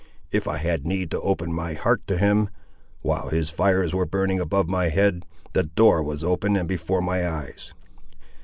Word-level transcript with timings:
If 0.31 0.47
I 0.47 0.57
had 0.57 0.83
need 0.83 1.11
to 1.11 1.21
open 1.21 1.53
my 1.53 1.75
heart 1.75 2.01
to 2.07 2.17
him, 2.17 2.49
while 3.03 3.29
his 3.29 3.51
fires 3.51 3.93
were 3.93 4.07
burning 4.07 4.39
above 4.39 4.67
my 4.67 4.89
head, 4.89 5.27
the 5.53 5.61
door 5.61 6.01
was 6.01 6.23
open 6.23 6.55
and 6.55 6.67
before 6.67 7.03
my 7.03 7.23
eyes. 7.29 7.75